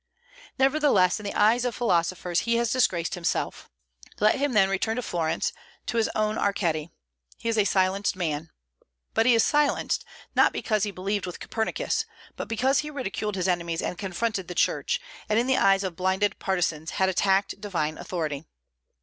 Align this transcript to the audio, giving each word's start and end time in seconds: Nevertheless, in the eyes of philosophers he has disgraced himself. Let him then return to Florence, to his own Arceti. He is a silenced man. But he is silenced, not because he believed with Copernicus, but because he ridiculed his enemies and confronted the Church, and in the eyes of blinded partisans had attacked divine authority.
Nevertheless, 0.57 1.19
in 1.19 1.25
the 1.25 1.33
eyes 1.39 1.63
of 1.63 1.75
philosophers 1.75 2.39
he 2.39 2.55
has 2.55 2.71
disgraced 2.71 3.13
himself. 3.13 3.69
Let 4.19 4.37
him 4.37 4.53
then 4.53 4.67
return 4.67 4.95
to 4.95 5.03
Florence, 5.03 5.53
to 5.85 5.97
his 5.97 6.09
own 6.15 6.39
Arceti. 6.39 6.89
He 7.37 7.49
is 7.49 7.55
a 7.59 7.65
silenced 7.65 8.15
man. 8.15 8.49
But 9.13 9.27
he 9.27 9.35
is 9.35 9.43
silenced, 9.43 10.03
not 10.33 10.53
because 10.53 10.85
he 10.85 10.89
believed 10.89 11.27
with 11.27 11.39
Copernicus, 11.39 12.05
but 12.35 12.47
because 12.47 12.79
he 12.79 12.89
ridiculed 12.89 13.35
his 13.35 13.47
enemies 13.47 13.83
and 13.83 13.95
confronted 13.95 14.47
the 14.47 14.55
Church, 14.55 14.99
and 15.29 15.37
in 15.37 15.45
the 15.45 15.57
eyes 15.59 15.83
of 15.83 15.95
blinded 15.95 16.39
partisans 16.39 16.93
had 16.97 17.07
attacked 17.07 17.61
divine 17.61 17.99
authority. 17.99 18.45